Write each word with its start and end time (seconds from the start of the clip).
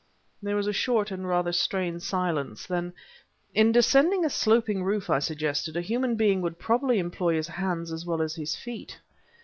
There 0.41 0.55
was 0.55 0.65
a 0.65 0.73
short 0.73 1.11
and 1.11 1.27
rather 1.29 1.51
strained 1.51 2.01
silence. 2.01 2.65
Then: 2.65 2.91
"In 3.53 3.71
descending 3.71 4.25
a 4.25 4.31
sloping 4.31 4.83
roof," 4.83 5.11
I 5.11 5.19
suggested, 5.19 5.77
"a 5.77 5.81
human 5.81 6.15
being 6.15 6.41
would 6.41 6.57
probably 6.57 6.97
employ 6.97 7.35
his 7.35 7.49
hands 7.49 7.91
as 7.91 8.03
well 8.03 8.23
as 8.23 8.33
his 8.33 8.55
feet." 8.55 8.97